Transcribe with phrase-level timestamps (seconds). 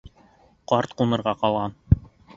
[0.71, 1.77] Ҡарт ҡунырға ҡалған.